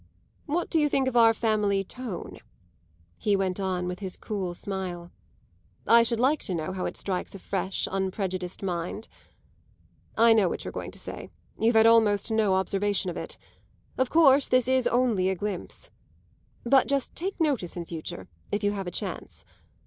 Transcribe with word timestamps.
What 0.47 0.71
do 0.71 0.79
you 0.79 0.89
think 0.89 1.07
of 1.07 1.15
our 1.15 1.31
family 1.31 1.83
tone?" 1.83 2.39
he 3.19 3.35
went 3.35 3.59
on 3.59 3.87
with 3.87 3.99
his 3.99 4.17
cool 4.17 4.55
smile. 4.55 5.11
"I 5.85 6.01
should 6.01 6.19
like 6.19 6.39
to 6.45 6.55
know 6.55 6.71
how 6.73 6.87
it 6.87 6.97
strikes 6.97 7.35
a 7.35 7.37
fresh, 7.37 7.87
unprejudiced 7.91 8.63
mind. 8.63 9.07
I 10.17 10.33
know 10.33 10.49
what 10.49 10.65
you're 10.65 10.71
going 10.71 10.89
to 10.89 10.97
say 10.97 11.29
you've 11.59 11.75
had 11.75 11.85
almost 11.85 12.31
no 12.31 12.55
observation 12.55 13.11
of 13.11 13.17
it. 13.17 13.37
Of 13.95 14.09
course 14.09 14.47
this 14.47 14.67
is 14.67 14.87
only 14.87 15.29
a 15.29 15.35
glimpse. 15.35 15.91
But 16.63 16.87
just 16.87 17.15
take 17.15 17.39
notice, 17.39 17.77
in 17.77 17.85
future, 17.85 18.27
if 18.51 18.63
you 18.63 18.71
have 18.71 18.87
a 18.87 18.89
chance. 18.89 19.45